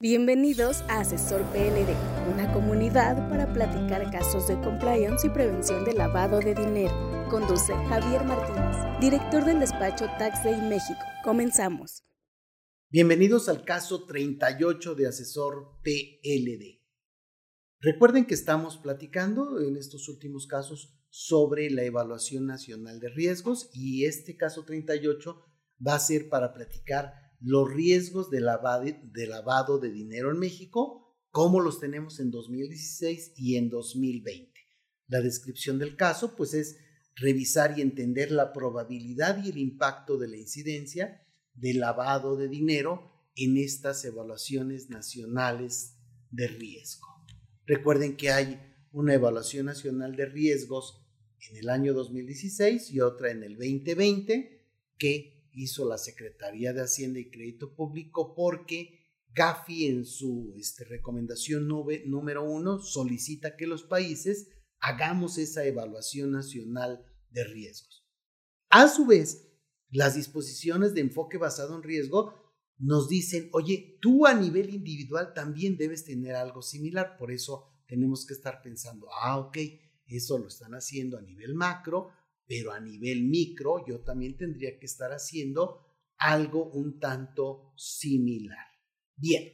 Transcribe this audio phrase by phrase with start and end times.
[0.00, 1.92] Bienvenidos a Asesor PLD,
[2.32, 6.94] una comunidad para platicar casos de compliance y prevención de lavado de dinero.
[7.28, 11.00] Conduce Javier Martínez, director del despacho Tax Day México.
[11.24, 12.04] Comenzamos.
[12.88, 16.80] Bienvenidos al caso 38 de Asesor PLD.
[17.80, 24.04] Recuerden que estamos platicando en estos últimos casos sobre la evaluación nacional de riesgos y
[24.04, 25.44] este caso 38
[25.84, 31.78] va a ser para platicar los riesgos de lavado, de dinero en México, como los
[31.78, 34.52] tenemos en 2016 y en 2020.
[35.06, 36.78] La descripción del caso, pues, es
[37.16, 41.22] revisar y entender la probabilidad y el impacto de la incidencia
[41.54, 45.96] de lavado de dinero en estas evaluaciones nacionales
[46.30, 47.06] de riesgo.
[47.66, 48.60] Recuerden que hay
[48.92, 51.04] una evaluación nacional de riesgos
[51.50, 54.66] en el año 2016 y otra en el 2020
[54.98, 58.98] que hizo la Secretaría de Hacienda y Crédito Público porque
[59.34, 64.48] Gafi en su este, recomendación número uno solicita que los países
[64.80, 68.06] hagamos esa evaluación nacional de riesgos.
[68.70, 69.48] A su vez,
[69.90, 72.34] las disposiciones de enfoque basado en riesgo
[72.78, 78.26] nos dicen, oye, tú a nivel individual también debes tener algo similar, por eso tenemos
[78.26, 79.58] que estar pensando, ah, ok,
[80.06, 82.10] eso lo están haciendo a nivel macro,
[82.48, 88.66] pero a nivel micro yo también tendría que estar haciendo algo un tanto similar.
[89.14, 89.52] Bien,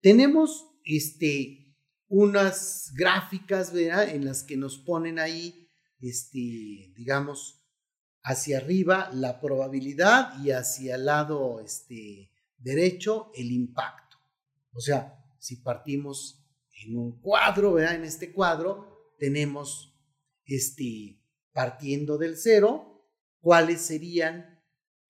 [0.00, 1.74] tenemos este,
[2.06, 4.10] unas gráficas ¿verdad?
[4.10, 5.68] en las que nos ponen ahí,
[6.00, 7.64] este, digamos,
[8.22, 14.18] hacia arriba la probabilidad y hacia el lado este, derecho el impacto.
[14.72, 16.44] O sea, si partimos
[16.84, 17.94] en un cuadro, ¿verdad?
[17.94, 19.98] en este cuadro tenemos
[20.44, 21.18] este,
[21.52, 23.04] partiendo del cero,
[23.40, 24.60] cuáles serían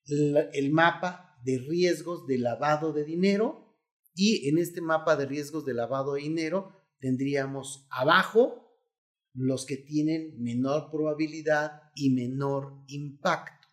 [0.06, 3.76] el mapa de riesgos de lavado de dinero
[4.14, 8.68] y en este mapa de riesgos de lavado de dinero tendríamos abajo
[9.34, 13.68] los que tienen menor probabilidad y menor impacto.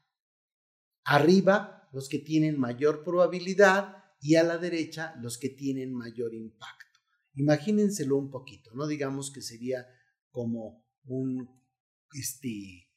[1.03, 7.00] Arriba los que tienen mayor probabilidad y a la derecha los que tienen mayor impacto.
[7.36, 9.88] Imagínenselo un poquito, no digamos que sería
[10.30, 11.65] como un
[12.20, 12.90] este,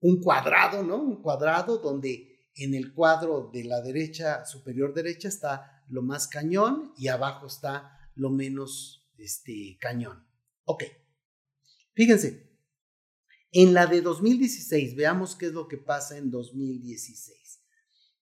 [0.00, 0.96] un cuadrado, ¿no?
[0.96, 6.92] Un cuadrado donde en el cuadro de la derecha, superior derecha, está lo más cañón
[6.96, 10.26] y abajo está lo menos este, cañón.
[10.64, 10.84] Ok.
[11.94, 12.50] Fíjense,
[13.52, 17.60] en la de 2016, veamos qué es lo que pasa en 2016.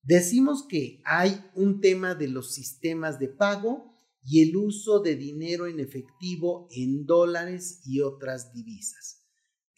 [0.02, 3.90] Decimos que hay un tema de los sistemas de pago
[4.24, 9.19] y el uso de dinero en efectivo en dólares y otras divisas.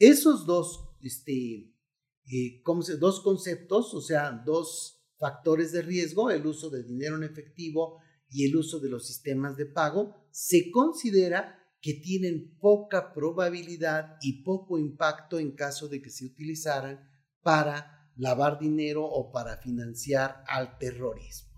[0.02, 1.76] Esos dos, este,
[2.26, 2.62] eh,
[2.98, 8.44] dos conceptos, o sea, dos factores de riesgo, el uso de dinero en efectivo y
[8.44, 14.76] el uso de los sistemas de pago, se considera que tienen poca probabilidad y poco
[14.76, 17.08] impacto en caso de que se utilizaran
[17.40, 21.52] para lavar dinero o para financiar al terrorismo.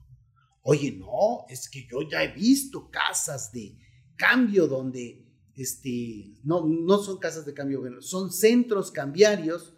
[0.61, 3.78] Oye, no, es que yo ya he visto casas de
[4.19, 5.24] cambio donde
[5.57, 9.75] este, no, no son casas de cambio, son centros cambiarios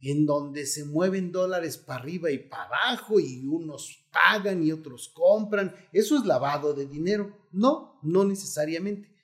[0.00, 5.08] en donde se mueven dólares para arriba y para abajo y unos pagan y otros
[5.14, 5.74] compran.
[5.92, 7.48] Eso es lavado de dinero.
[7.50, 9.14] No, no necesariamente.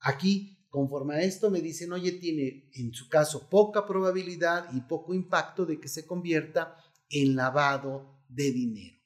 [0.00, 5.14] Aquí, conforme a esto, me dicen, oye, tiene en su caso poca probabilidad y poco
[5.14, 6.76] impacto de que se convierta
[7.08, 8.96] en lavado de dinero.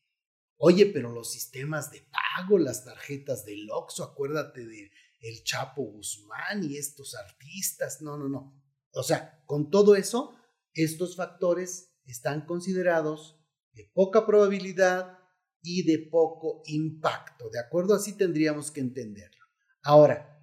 [0.58, 6.64] Oye, pero los sistemas de pago, las tarjetas del OXO, acuérdate de el Chapo Guzmán
[6.64, 8.02] y estos artistas.
[8.02, 8.62] No, no, no.
[8.92, 10.34] O sea, con todo eso,
[10.72, 13.40] estos factores están considerados
[13.72, 15.18] de poca probabilidad
[15.62, 17.50] y de poco impacto.
[17.50, 17.94] ¿De acuerdo?
[17.94, 19.44] Así tendríamos que entenderlo.
[19.82, 20.40] Ahora,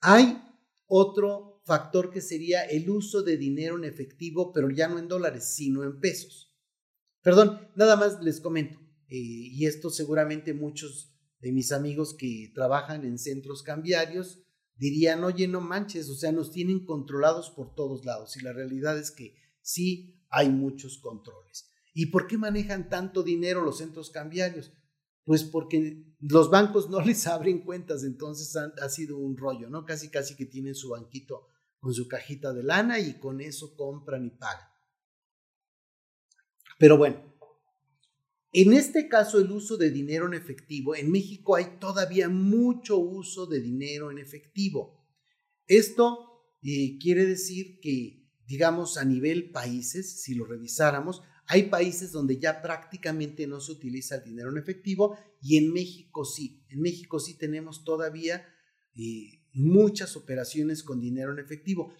[0.00, 0.42] hay
[0.86, 5.54] otro factor que sería el uso de dinero en efectivo, pero ya no en dólares,
[5.54, 6.54] sino en pesos.
[7.22, 11.11] Perdón, nada más les comento, eh, y esto seguramente muchos
[11.42, 14.40] de mis amigos que trabajan en centros cambiarios
[14.76, 18.36] dirían, oye, no manches, o sea, nos tienen controlados por todos lados.
[18.36, 21.68] Y la realidad es que sí hay muchos controles.
[21.94, 24.72] ¿Y por qué manejan tanto dinero los centros cambiarios?
[25.24, 29.84] Pues porque los bancos no les abren cuentas, entonces ha, sido un rollo, ¿no?
[29.84, 31.48] Casi, casi que tienen su banquito
[31.80, 34.68] con su cajita de lana y con eso compran y pagan.
[36.78, 37.31] Pero bueno,
[38.52, 43.46] en este caso, el uso de dinero en efectivo, en México hay todavía mucho uso
[43.46, 45.02] de dinero en efectivo.
[45.66, 46.32] Esto
[46.62, 52.62] eh, quiere decir que, digamos, a nivel países, si lo revisáramos, hay países donde ya
[52.62, 56.64] prácticamente no se utiliza el dinero en efectivo y en México sí.
[56.68, 58.46] En México sí tenemos todavía
[58.94, 61.94] eh, muchas operaciones con dinero en efectivo.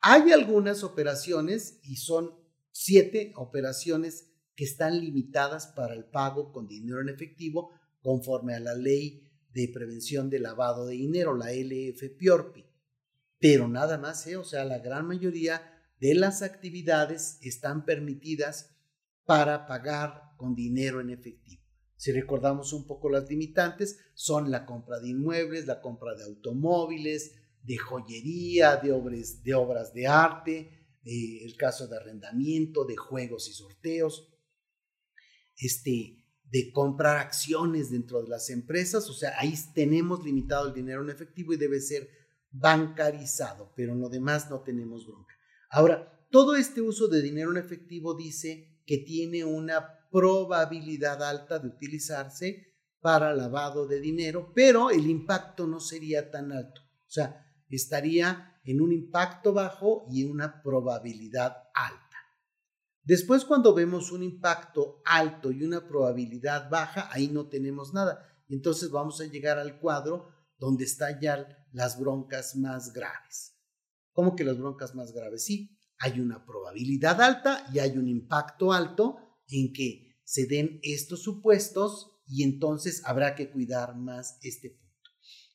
[0.00, 2.30] Hay algunas operaciones y son
[2.72, 4.27] siete operaciones
[4.58, 7.70] que están limitadas para el pago con dinero en efectivo
[8.02, 12.66] conforme a la ley de prevención de lavado de dinero, la LF-PIORPI.
[13.38, 14.36] Pero nada más, ¿eh?
[14.36, 15.62] o sea, la gran mayoría
[16.00, 18.74] de las actividades están permitidas
[19.24, 21.62] para pagar con dinero en efectivo.
[21.94, 27.36] Si recordamos un poco las limitantes, son la compra de inmuebles, la compra de automóviles,
[27.62, 30.72] de joyería, de obras de, obras de arte,
[31.04, 34.34] el caso de arrendamiento, de juegos y sorteos,
[35.58, 41.02] este, de comprar acciones dentro de las empresas, o sea, ahí tenemos limitado el dinero
[41.02, 42.08] en efectivo y debe ser
[42.50, 45.34] bancarizado, pero en lo demás no tenemos bronca.
[45.70, 51.68] Ahora, todo este uso de dinero en efectivo dice que tiene una probabilidad alta de
[51.68, 52.68] utilizarse
[53.00, 56.80] para lavado de dinero, pero el impacto no sería tan alto.
[56.80, 62.07] O sea, estaría en un impacto bajo y en una probabilidad alta.
[63.08, 68.22] Después, cuando vemos un impacto alto y una probabilidad baja, ahí no tenemos nada.
[68.50, 70.28] Entonces vamos a llegar al cuadro
[70.58, 73.56] donde están ya las broncas más graves.
[74.12, 75.46] ¿Cómo que las broncas más graves?
[75.46, 79.16] Sí, hay una probabilidad alta y hay un impacto alto
[79.48, 85.10] en que se den estos supuestos y entonces habrá que cuidar más este punto.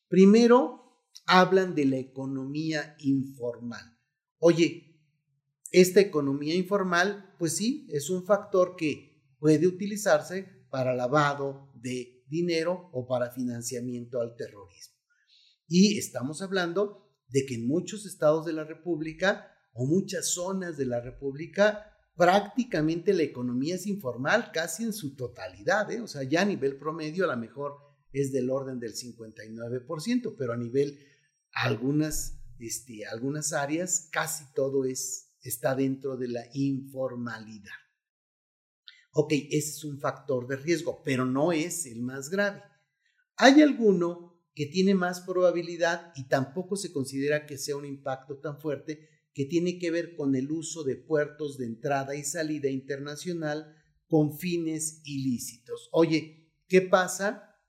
[0.07, 3.95] Primero, hablan de la economía informal.
[4.39, 4.92] Oye,
[5.73, 12.89] esta economía informal, pues sí, es un factor que puede utilizarse para lavado de dinero
[12.93, 14.95] o para financiamiento al terrorismo.
[15.67, 20.85] Y estamos hablando de que en muchos estados de la República o muchas zonas de
[20.85, 26.01] la República prácticamente la economía es informal casi en su totalidad, ¿eh?
[26.01, 27.77] o sea, ya a nivel promedio a lo mejor
[28.11, 30.99] es del orden del 59%, pero a nivel
[31.51, 37.71] algunas, este, algunas áreas casi todo es, está dentro de la informalidad.
[39.11, 42.63] Ok, ese es un factor de riesgo, pero no es el más grave.
[43.35, 48.59] Hay alguno que tiene más probabilidad y tampoco se considera que sea un impacto tan
[48.59, 53.75] fuerte que tiene que ver con el uso de puertos de entrada y salida internacional
[54.07, 55.89] con fines ilícitos.
[55.91, 57.59] Oye, ¿qué pasa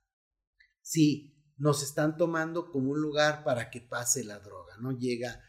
[0.83, 4.77] si nos están tomando como un lugar para que pase la droga?
[4.79, 4.93] ¿No?
[4.93, 5.43] Llega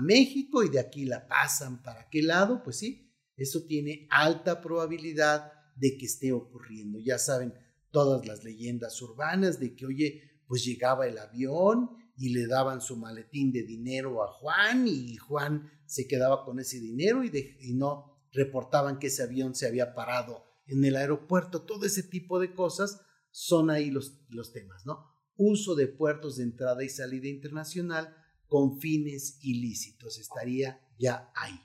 [0.00, 2.62] México y de aquí la pasan para qué lado?
[2.62, 6.98] Pues sí, eso tiene alta probabilidad de que esté ocurriendo.
[6.98, 7.54] Ya saben
[7.90, 12.96] todas las leyendas urbanas de que, oye, pues llegaba el avión y le daban su
[12.96, 18.98] maletín de dinero a Juan y Juan se quedaba con ese dinero y, no reportaban
[18.98, 21.62] que ese avión se había parado en el aeropuerto.
[21.62, 23.00] Todo ese tipo de cosas
[23.30, 25.06] son ahí los, los temas, ¿no?
[25.36, 28.14] Uso de puertos de entrada y salida internacional
[28.52, 31.58] con fines ilícitos, estaría ya ahí.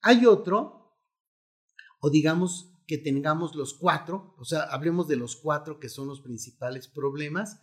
[0.00, 0.96] Hay otro,
[1.98, 6.20] o digamos que tengamos los cuatro, o sea, hablemos de los cuatro que son los
[6.20, 7.60] principales problemas,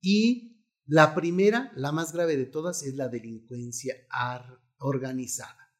[0.00, 3.94] y la primera, la más grave de todas, es la delincuencia
[4.78, 5.74] organizada.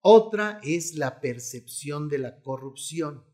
[0.00, 3.26] Otra es la percepción de la corrupción.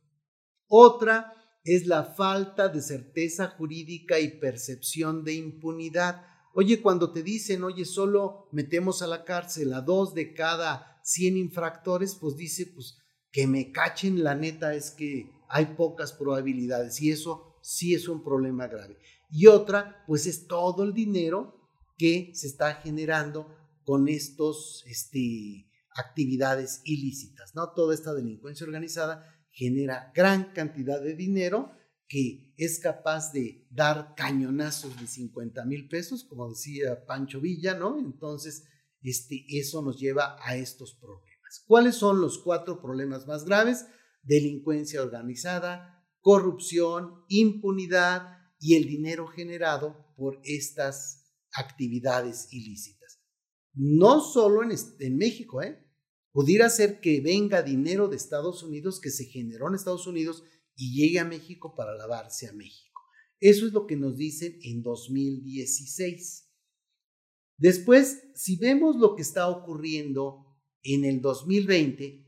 [0.67, 6.27] Otra es la falta de certeza jurídica y percepción de impunidad.
[6.55, 11.37] Oye, cuando te dicen, oye, solo metemos a la cárcel a dos de cada 100
[11.37, 12.99] infractores, pues dice, pues
[13.31, 18.25] que me cachen, la neta es que hay pocas probabilidades y eso sí es un
[18.25, 18.99] problema grave
[19.31, 21.57] y otra, pues es todo el dinero
[21.97, 23.55] que se está generando
[23.85, 27.71] con estas este, actividades ilícitas, ¿no?
[27.71, 31.73] Toda esta delincuencia organizada genera gran cantidad de dinero
[32.11, 38.01] que es capaz de dar cañonazos de 50 mil pesos, como decía Pancho Villa, ¿no?
[38.01, 38.65] Entonces,
[39.01, 41.63] este, eso nos lleva a estos problemas.
[41.69, 43.87] ¿Cuáles son los cuatro problemas más graves?
[44.25, 53.21] Delincuencia organizada, corrupción, impunidad y el dinero generado por estas actividades ilícitas.
[53.73, 55.87] No solo en, en México, ¿eh?
[56.33, 60.43] Pudiera ser que venga dinero de Estados Unidos que se generó en Estados Unidos
[60.81, 63.03] y llegue a México para lavarse a México.
[63.39, 66.49] Eso es lo que nos dicen en 2016.
[67.59, 70.47] Después, si vemos lo que está ocurriendo
[70.83, 72.27] en el 2020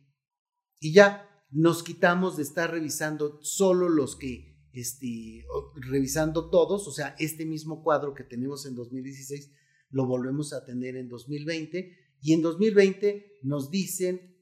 [0.80, 7.16] y ya nos quitamos de estar revisando solo los que este, revisando todos, o sea,
[7.18, 9.50] este mismo cuadro que tenemos en 2016
[9.88, 14.37] lo volvemos a tener en 2020 y en 2020 nos dicen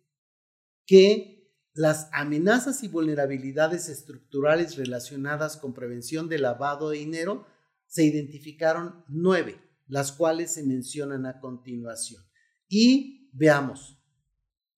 [0.85, 1.40] que
[1.73, 7.47] las amenazas y vulnerabilidades estructurales relacionadas con prevención de lavado de dinero,
[7.87, 12.23] se identificaron nueve, las cuales se mencionan a continuación.
[12.69, 13.99] Y veamos,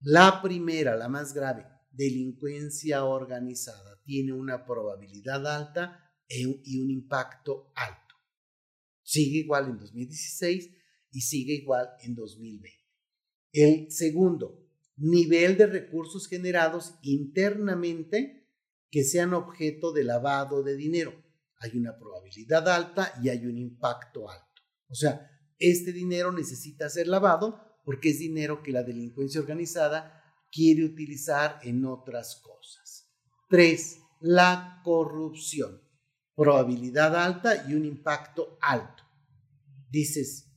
[0.01, 8.15] la primera, la más grave, delincuencia organizada, tiene una probabilidad alta y un impacto alto.
[9.03, 10.71] Sigue igual en 2016
[11.11, 12.83] y sigue igual en 2020.
[13.53, 14.62] El segundo,
[14.97, 18.49] nivel de recursos generados internamente
[18.91, 21.15] que sean objeto de lavado de dinero.
[21.61, 24.63] Hay una probabilidad alta y hay un impacto alto.
[24.89, 30.85] O sea, este dinero necesita ser lavado porque es dinero que la delincuencia organizada quiere
[30.85, 33.11] utilizar en otras cosas.
[33.49, 35.81] Tres, la corrupción.
[36.35, 39.03] Probabilidad alta y un impacto alto.
[39.91, 40.51] Dices,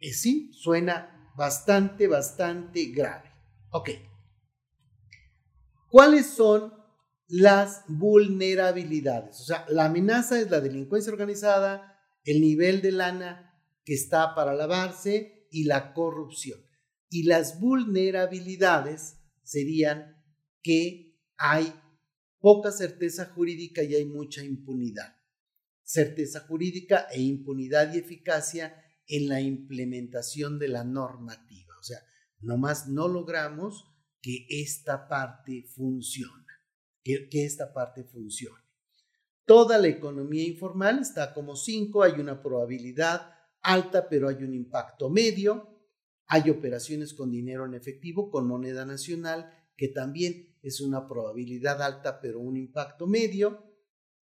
[0.00, 3.30] eh, sí, suena bastante, bastante grave.
[3.70, 3.90] Ok.
[5.90, 6.72] ¿Cuáles son
[7.28, 9.40] las vulnerabilidades?
[9.40, 14.54] O sea, la amenaza es la delincuencia organizada, el nivel de lana que está para
[14.54, 16.58] lavarse y la corrupción.
[17.08, 20.22] Y las vulnerabilidades serían
[20.62, 21.72] que hay
[22.40, 25.16] poca certeza jurídica y hay mucha impunidad.
[25.82, 31.74] Certeza jurídica e impunidad y eficacia en la implementación de la normativa.
[31.78, 31.98] O sea,
[32.40, 33.84] nomás no logramos
[34.20, 36.44] que esta parte funcione,
[37.02, 38.64] que, esta parte funcione.
[39.44, 43.30] Toda la economía informal está como 5, hay una probabilidad
[43.62, 45.72] alta, pero hay un impacto medio.
[46.26, 52.20] Hay operaciones con dinero en efectivo, con moneda nacional, que también es una probabilidad alta,
[52.20, 53.62] pero un impacto medio.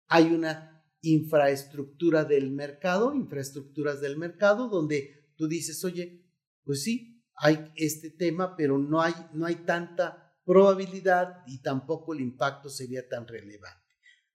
[0.09, 0.70] Hay una
[1.03, 6.27] infraestructura del mercado, infraestructuras del mercado, donde tú dices, oye,
[6.65, 12.21] pues sí, hay este tema, pero no hay, no hay tanta probabilidad y tampoco el
[12.21, 13.81] impacto sería tan relevante.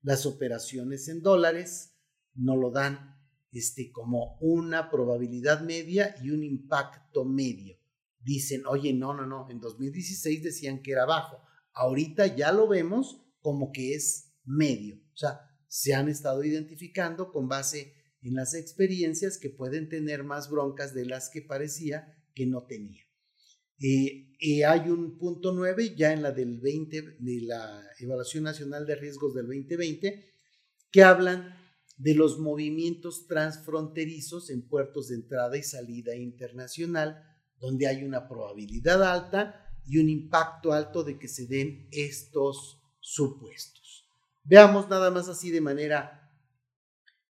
[0.01, 1.97] Las operaciones en dólares
[2.33, 3.15] no lo dan
[3.51, 7.77] este, como una probabilidad media y un impacto medio.
[8.19, 11.41] Dicen, oye, no, no, no, en 2016 decían que era bajo,
[11.73, 14.97] ahorita ya lo vemos como que es medio.
[15.13, 20.49] O sea, se han estado identificando con base en las experiencias que pueden tener más
[20.49, 23.03] broncas de las que parecía que no tenía.
[23.77, 28.43] y eh, eh, hay un punto 9 ya en la del 20, de la Evaluación
[28.43, 30.33] Nacional de Riesgos del 2020,
[30.91, 31.55] que hablan
[31.97, 37.23] de los movimientos transfronterizos en puertos de entrada y salida internacional,
[37.59, 43.84] donde hay una probabilidad alta y un impacto alto de que se den estos supuestos.
[44.47, 46.31] Veamos nada más así de manera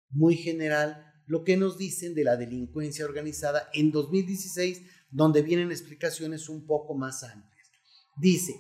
[0.10, 6.50] muy general lo que nos dicen de la delincuencia organizada en 2016, donde vienen explicaciones
[6.50, 7.72] un poco más amplias.
[8.18, 8.54] Dice,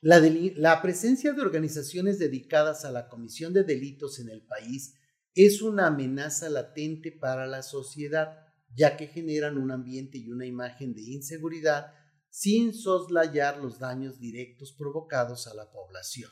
[0.00, 0.18] la,
[0.56, 4.94] la, presencia de organizaciones dedicadas a la comisión de delitos en el país
[5.34, 10.94] es una amenaza latente para la sociedad, ya que generan un ambiente y una imagen
[10.94, 11.92] de inseguridad
[12.30, 16.30] sin soslayar los daños directos provocados a la población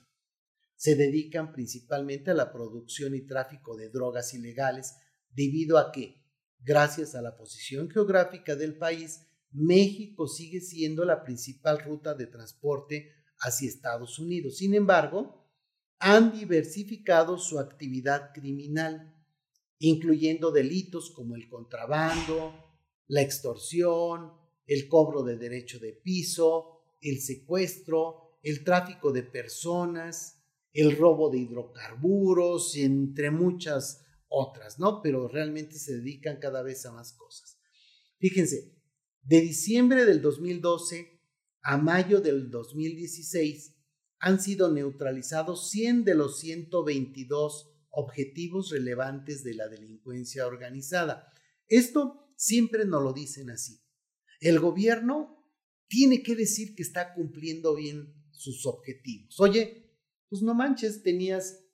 [0.80, 4.96] se dedican principalmente a la producción y tráfico de drogas ilegales
[5.28, 6.24] debido a que,
[6.58, 13.12] gracias a la posición geográfica del país, México sigue siendo la principal ruta de transporte
[13.40, 14.56] hacia Estados Unidos.
[14.56, 15.52] Sin embargo,
[15.98, 19.14] han diversificado su actividad criminal,
[19.80, 22.54] incluyendo delitos como el contrabando,
[23.06, 24.32] la extorsión,
[24.64, 30.39] el cobro de derecho de piso, el secuestro, el tráfico de personas,
[30.72, 35.02] el robo de hidrocarburos, entre muchas otras, ¿no?
[35.02, 37.58] Pero realmente se dedican cada vez a más cosas.
[38.18, 38.76] Fíjense,
[39.22, 41.20] de diciembre del 2012
[41.62, 43.76] a mayo del 2016
[44.18, 51.32] han sido neutralizados 100 de los 122 objetivos relevantes de la delincuencia organizada.
[51.66, 53.80] Esto siempre nos lo dicen así.
[54.40, 55.44] El gobierno
[55.88, 59.38] tiene que decir que está cumpliendo bien sus objetivos.
[59.40, 59.89] Oye,
[60.30, 61.66] pues no manches, tenías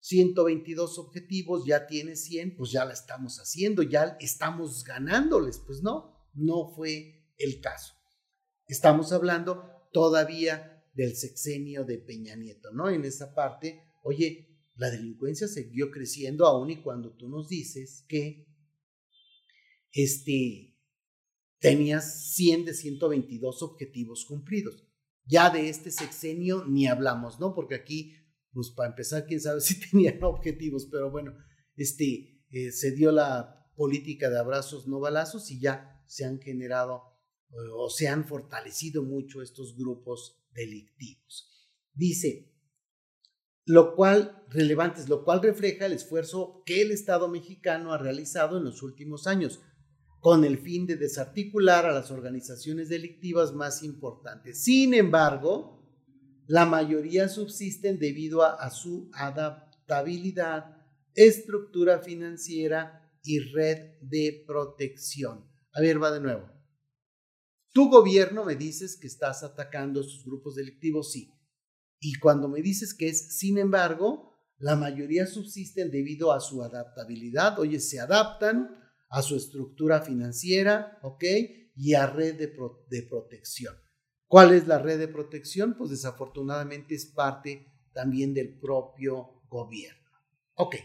[0.00, 5.58] 122 objetivos, ya tienes 100, pues ya la estamos haciendo, ya estamos ganándoles.
[5.66, 7.94] Pues no, no fue el caso.
[8.66, 12.90] Estamos hablando todavía del sexenio de Peña Nieto, ¿no?
[12.90, 18.46] En esa parte, oye, la delincuencia siguió creciendo aún y cuando tú nos dices que
[19.92, 20.76] este,
[21.60, 24.91] tenías 100 de 122 objetivos cumplidos.
[25.24, 27.54] Ya de este sexenio ni hablamos, ¿no?
[27.54, 28.14] Porque aquí,
[28.52, 31.34] pues para empezar, quién sabe si tenían objetivos, pero bueno,
[31.76, 37.02] este, eh, se dio la política de abrazos no balazos y ya se han generado
[37.74, 41.50] o se han fortalecido mucho estos grupos delictivos.
[41.92, 42.52] Dice,
[43.64, 48.64] lo cual, relevantes, lo cual refleja el esfuerzo que el Estado mexicano ha realizado en
[48.64, 49.60] los últimos años
[50.22, 54.62] con el fin de desarticular a las organizaciones delictivas más importantes.
[54.62, 55.84] Sin embargo,
[56.46, 60.76] la mayoría subsisten debido a, su adaptabilidad,
[61.16, 65.44] estructura financiera y red de protección.
[65.72, 66.48] A ver, va de nuevo.
[67.72, 71.32] Tu gobierno me dices que estás atacando a sus grupos delictivos, sí.
[71.98, 77.58] Y cuando me dices que es, sin embargo, la mayoría subsisten debido a su adaptabilidad,
[77.58, 78.81] oye, se adaptan
[79.12, 81.22] a su estructura financiera, ¿ok?
[81.76, 82.52] Y a red de,
[82.88, 83.76] de protección.
[84.26, 85.76] ¿Cuál es la red de protección?
[85.76, 90.08] Pues desafortunadamente es parte también del propio gobierno.
[90.54, 90.76] Ok.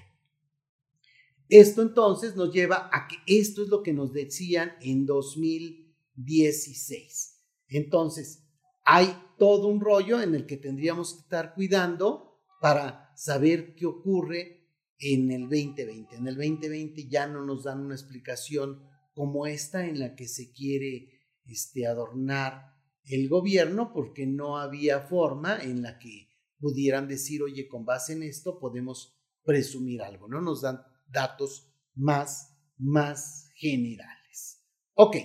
[1.48, 7.46] Esto entonces nos lleva a que esto es lo que nos decían en 2016.
[7.70, 8.44] Entonces,
[8.84, 14.67] hay todo un rollo en el que tendríamos que estar cuidando para saber qué ocurre
[15.00, 16.16] en el 2020.
[16.16, 20.52] En el 2020 ya no nos dan una explicación como esta en la que se
[20.52, 21.10] quiere
[21.46, 22.74] este, adornar
[23.04, 26.28] el gobierno porque no había forma en la que
[26.60, 30.42] pudieran decir, oye, con base en esto podemos presumir algo, ¿no?
[30.42, 34.64] Nos dan datos más, más generales.
[34.94, 35.18] Ok,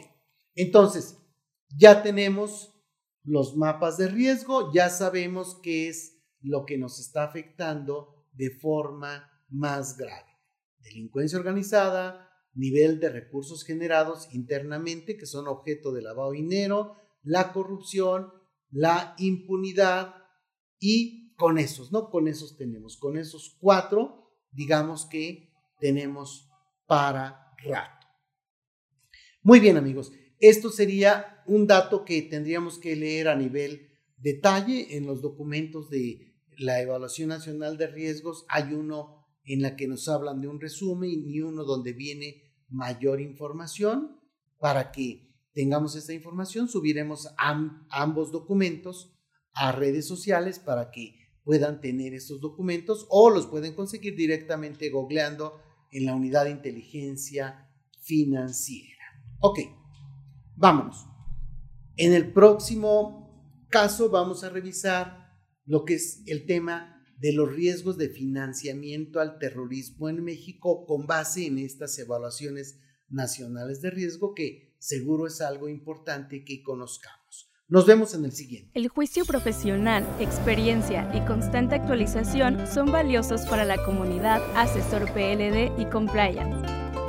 [0.54, 1.18] entonces
[1.68, 2.72] ya tenemos
[3.24, 9.31] los mapas de riesgo, ya sabemos qué es lo que nos está afectando de forma
[9.52, 10.30] más grave.
[10.80, 17.52] Delincuencia organizada, nivel de recursos generados internamente que son objeto de lavado de dinero, la
[17.52, 18.32] corrupción,
[18.70, 20.14] la impunidad
[20.78, 22.10] y con esos, ¿no?
[22.10, 26.50] Con esos tenemos, con esos cuatro, digamos que tenemos
[26.86, 28.06] para rato.
[29.42, 35.06] Muy bien amigos, esto sería un dato que tendríamos que leer a nivel detalle en
[35.06, 38.44] los documentos de la Evaluación Nacional de Riesgos.
[38.48, 43.20] Hay uno en la que nos hablan de un resumen y uno donde viene mayor
[43.20, 44.20] información
[44.58, 46.68] para que tengamos esta información.
[46.68, 49.18] Subiremos ambos documentos
[49.54, 55.60] a redes sociales para que puedan tener estos documentos o los pueden conseguir directamente googleando
[55.90, 57.68] en la unidad de inteligencia
[58.00, 59.02] financiera.
[59.40, 59.58] Ok,
[60.56, 61.06] vámonos.
[61.96, 65.22] En el próximo caso vamos a revisar
[65.66, 66.91] lo que es el tema
[67.22, 73.80] de los riesgos de financiamiento al terrorismo en México con base en estas evaluaciones nacionales
[73.80, 77.48] de riesgo que seguro es algo importante que conozcamos.
[77.68, 78.72] Nos vemos en el siguiente.
[78.74, 85.84] El juicio profesional, experiencia y constante actualización son valiosos para la comunidad asesor PLD y
[85.90, 86.81] compliance.